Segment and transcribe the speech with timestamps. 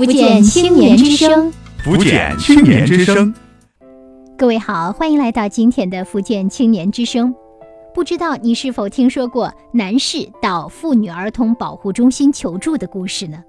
[0.00, 1.52] 福建青年之声，
[1.84, 3.34] 福建青年之声。
[4.34, 7.34] 各位好，欢迎来到今天的福建青年之声。
[7.92, 13.44] 不知道你是否听说过男士到妇女儿童保护中心求助的故事呢？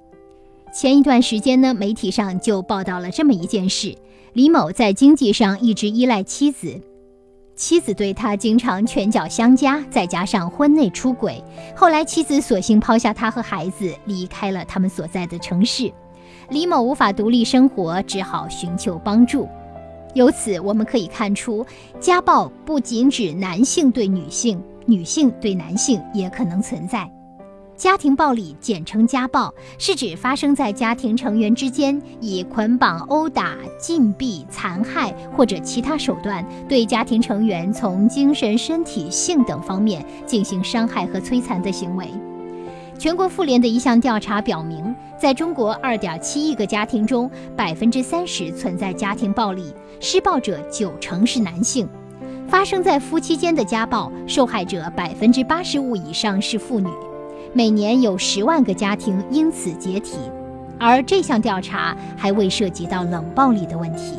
[0.73, 3.95] 前一段时间呢，媒体上就报道了这么一件事：
[4.33, 6.77] 李某在经济上一直依赖妻子。
[7.55, 11.41] 妻子对他经常拳脚相加，再加上婚内出轨，
[11.73, 15.89] 后来妻子索性抛下他和孩子，离开了他们所在的城市。
[16.51, 19.47] 李某无法独立生活，只好寻求帮助。
[20.13, 21.65] 由此我们可以看出，
[21.97, 27.09] 家暴不仅指男性对女性，女性对男性也可能存在。
[27.77, 42.07] 家庭暴力，简称家暴，是指发生在家庭成员之间，以捆绑、殴打、禁闭、残害或者其他手段，对家庭成员从精神、身体、性等方面进行伤害和摧残的行为。
[43.01, 47.27] 全国妇联的一项调查表明，在中国2.7亿个家庭中，
[47.57, 51.89] 百分之三十存在家庭暴力，施暴者九成是男性。
[52.47, 56.87] 发生在夫妻间的家暴，受害者百分之八十五以上是妇女。
[57.53, 60.19] 每年有十万个家庭因此解体，
[60.79, 64.13] 而这项调查还未涉及到冷暴力的问题。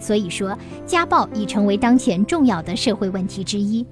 [0.00, 3.86] 所以说，家暴已成为当前重要的社会问题之一。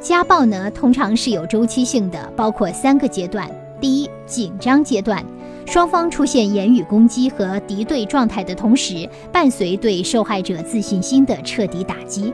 [0.00, 3.48] 家暴呢，通常是有周期性的，包括三个阶段：
[3.80, 5.24] 第一，紧张阶段，
[5.66, 12.30] 双方出现言语攻击和敌对状态的同时，伴随对受害者自信心的彻底打击；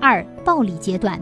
[0.00, 1.20] 二，暴力阶段。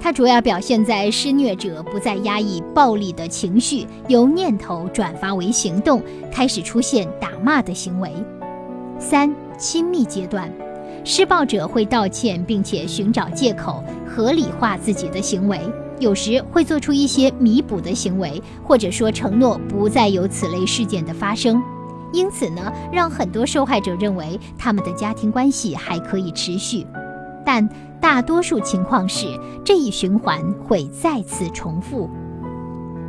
[0.00, 8.12] 它主要表现在施虐者不再压抑暴力的情绪，由念头转发为行动，开始出现打骂的行为。
[8.98, 10.52] 三、亲密阶段，
[11.02, 15.58] 施暴者会道歉，并且寻找借口合理化自己的行为，
[16.00, 21.62] 有时会做出一些弥补的行为，或者说承诺不再有此类事件的发生。
[22.12, 26.86] 因此呢，让很多受害者认为他们的家庭关系还可以持续，
[27.44, 27.68] 但。
[28.00, 29.26] 大多数情况是
[29.64, 32.08] 这一循环会再次重复。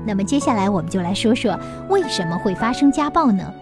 [0.03, 1.55] 那么接下来我们就来说说
[1.89, 3.53] 为什么会发生家暴呢？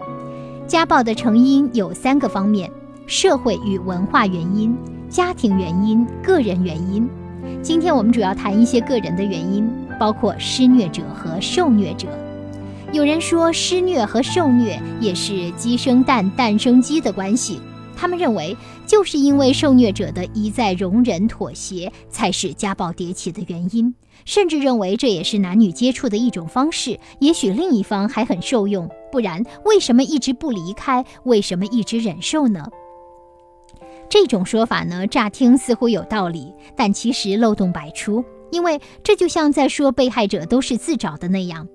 [0.67, 2.71] 家暴的成因有三个方面：
[3.07, 4.73] 社会与文化原因、
[5.09, 7.05] 家庭原因、个人原因。
[7.61, 12.07] 今天我们主要谈一些个人的原因，包括施虐者和受虐者。
[12.93, 17.59] 有人说施虐和受虐也是鸡生蛋，蛋生鸡的关系。
[17.95, 18.55] 他们认为，
[18.85, 23.93] 就是因为受虐者的一再容忍妥协，才是家暴迭起的原因，
[24.23, 26.99] 甚至认为这也是男女接触的一种方式。
[27.19, 31.03] 也许另一方还很受用，不然为什么一直不离开？
[31.23, 32.63] 为什么一直忍受呢？
[34.09, 41.67] 这种说法呢，乍听似乎有道理，但其实漏洞百出，因为这就像在说被害者都是自找的那样。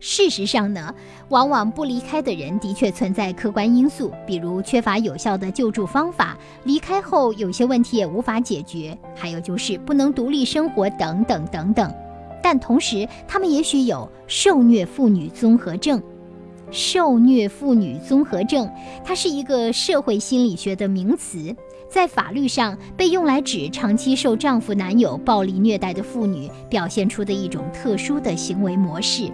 [0.00, 0.94] 事实上呢，
[1.28, 11.94] 往往不离开的人的确存在客观因素，比如缺乏有效的救助方法，离开后有些问题也无法解决，还有就是不能独立生活等等等等。
[12.42, 16.02] 但同时，他们也许有受虐妇女综合症。
[16.70, 18.68] 受虐妇女综合症，
[19.04, 21.54] 它是一个社会心理学的名词，
[21.88, 29.30] 在法律上被用来指长期受丈夫、男友暴力虐待的妇女表现出的一种特殊的行为模式。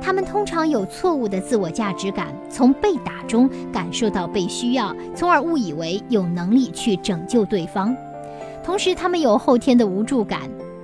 [0.00, 7.96] 他们通常有错误的自我价值感，从被打中感受到被需要，从而误以为有能力去拯救对方。
[8.62, 10.42] 同时，他们有后天的无助感，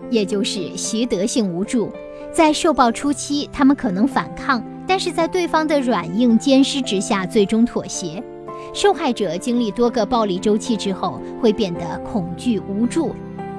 [0.09, 1.91] 也就是习得性无助。
[2.33, 8.23] 在受暴初期，他们可能反抗，但是在对方的软硬兼施之下，最终妥协。
[8.72, 13.15] 受害者经历多个暴力周期之后，会变得恐惧无助，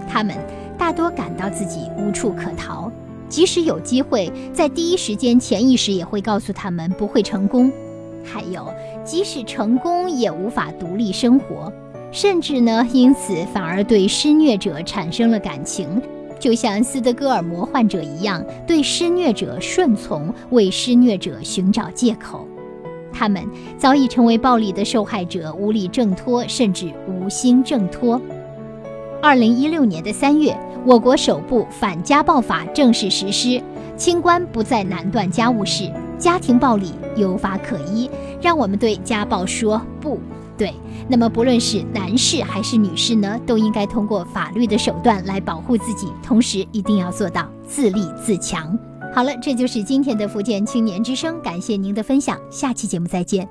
[0.09, 0.35] 他们
[0.77, 2.91] 大多感到自己无处可逃。
[3.29, 7.71] 即使有机会，在第一时间，潜意识也会告诉他们不会成功。
[8.23, 8.67] 还有，
[9.03, 11.71] 即使成功，也无法独立生活，
[12.11, 16.01] 甚至呢，因此反而对施虐者产生了感情，
[16.39, 22.47] 就像斯德哥尔摩患者一样，对施虐者顺从，为施虐者寻找借口。
[23.23, 23.41] 他们
[23.77, 28.21] 早已成为暴力的受害者，无力挣脱，甚至无心挣脱。
[29.21, 30.53] 二零一六年的三月。
[30.85, 33.63] 我国首部反家暴法正式实施，
[33.95, 35.89] 清官不再难断家务事，
[36.19, 38.09] 家庭暴力有法可依，
[38.41, 40.19] 让我们对家暴说不
[40.57, 40.73] 对。
[41.07, 48.77] 那么，不论是男士还是女士呢，都应该通过法律的手段来保护自己，同时一定要做到自立自强。
[49.15, 53.47] 好了，这就是今天的福建青年之声，感谢您的分享，下期节目再见。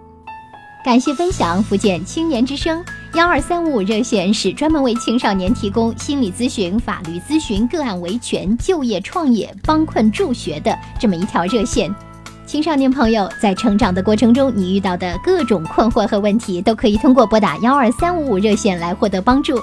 [0.85, 11.95] 感谢分享，福建青年之声幺二三五热线是专门为青少年提供心理咨询、法律咨询、个案维权、就业创业、帮困助学的这么一条热线。
[12.45, 19.57] 青少年朋友在成长的过程中，你遇到的各种困惑和问题，都可以通过拨打幺二三五五热线来获得帮助。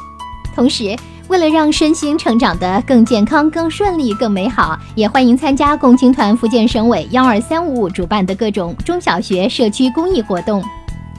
[0.56, 0.96] 同时，
[1.30, 10.64] 为了让身心成长得更健康、更顺利、更美好，也欢迎参加共青团福建省委幺二三五五主办的各种中小学社区公益活动。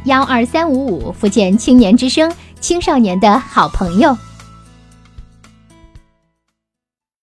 [0.05, 4.17] 幺二三五五福建青年之声，青少年的好朋友。